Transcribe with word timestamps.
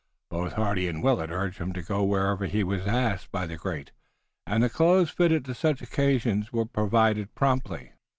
Both 0.31 0.53
Hardy 0.53 0.87
and 0.87 1.03
Willet 1.03 1.29
urged 1.29 1.59
him 1.59 1.73
to 1.73 1.83
go 1.83 2.03
wherever 2.03 2.47
he 2.47 2.63
was 2.63 2.87
asked 2.87 3.31
by 3.31 3.45
the 3.45 3.55
great, 3.55 3.91
and 4.47 4.67
clothes 4.73 5.11
fitted 5.11 5.45
to 5.45 5.53
such 5.53 5.79
occasions 5.83 6.51
were 6.51 6.65
provided 6.65 7.35
promptly. 7.35 7.91